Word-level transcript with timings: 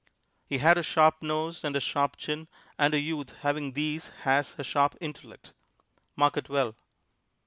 He 0.47 0.57
had 0.57 0.79
a 0.79 0.81
sharp 0.81 1.21
nose 1.21 1.63
and 1.63 1.75
a 1.75 1.79
sharp 1.79 2.17
chin; 2.17 2.47
and 2.75 2.95
a 2.95 2.99
youth 2.99 3.33
having 3.43 3.73
these 3.73 4.07
has 4.23 4.55
a 4.57 4.63
sharp 4.63 4.95
intellect 4.99 5.53
mark 6.15 6.37
it 6.37 6.49
well. 6.49 6.75